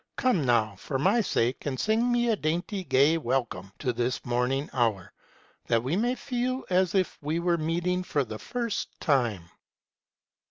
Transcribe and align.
Come 0.15 0.45
now, 0.47 0.77
for 0.77 0.97
my 0.97 1.21
sake, 1.21 1.67
and 1.67 1.79
sing 1.79 2.11
me 2.11 2.29
a 2.29 2.35
dainty, 2.35 2.83
gay 2.83 3.19
welcome 3.19 3.71
to 3.77 3.93
this 3.93 4.25
morning 4.25 4.67
hour, 4.73 5.13
that 5.67 5.83
we 5.83 5.95
may 5.95 6.15
feel 6.15 6.65
as 6.71 6.95
if 6.95 7.19
we 7.21 7.37
were 7.37 7.59
meeting 7.59 8.01
for 8.01 8.23
the 8.25 8.39
first 8.39 8.99
time.' 8.99 9.47